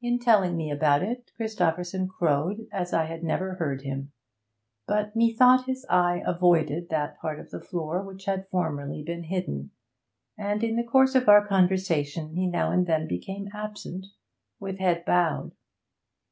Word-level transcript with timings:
In 0.00 0.20
telling 0.20 0.56
me 0.56 0.70
about 0.70 1.02
it, 1.02 1.32
Christopherson 1.36 2.06
crowed 2.06 2.66
as 2.70 2.92
I 2.92 3.06
had 3.06 3.24
never 3.24 3.54
heard 3.54 3.82
him; 3.82 4.12
but 4.86 5.16
methought 5.16 5.64
his 5.66 5.84
eye 5.90 6.22
avoided 6.24 6.88
that 6.90 7.18
part 7.18 7.40
of 7.40 7.50
the 7.50 7.60
floor 7.60 8.00
which 8.00 8.26
had 8.26 8.46
formerly 8.48 9.02
been 9.02 9.24
hidden, 9.24 9.72
and 10.38 10.62
in 10.62 10.76
the 10.76 10.84
course 10.86 11.16
of 11.16 11.28
our 11.28 11.44
conversation 11.44 12.36
he 12.36 12.46
now 12.46 12.70
and 12.70 12.86
then 12.86 13.08
became 13.08 13.48
absent, 13.52 14.06
with 14.60 14.78
head 14.78 15.04
bowed. 15.04 15.50